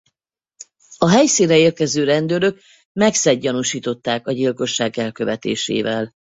[0.97, 2.59] A helyszínre érkező rendőrök
[2.99, 6.11] Maxet gyanúsították a gyilkosság elkövetésével.